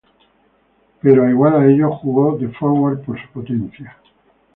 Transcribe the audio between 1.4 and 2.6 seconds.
a ellos, jugó de